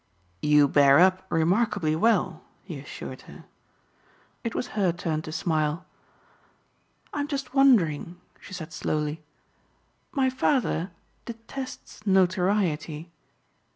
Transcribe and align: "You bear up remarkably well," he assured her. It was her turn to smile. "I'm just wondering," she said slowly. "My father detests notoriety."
"You 0.41 0.67
bear 0.67 0.97
up 0.97 1.27
remarkably 1.29 1.95
well," 1.95 2.43
he 2.63 2.79
assured 2.79 3.21
her. 3.29 3.45
It 4.43 4.55
was 4.55 4.69
her 4.73 4.91
turn 4.91 5.21
to 5.21 5.31
smile. 5.31 5.85
"I'm 7.13 7.27
just 7.27 7.53
wondering," 7.53 8.19
she 8.39 8.55
said 8.55 8.73
slowly. 8.73 9.21
"My 10.11 10.27
father 10.31 10.89
detests 11.25 12.03
notoriety." 12.07 13.11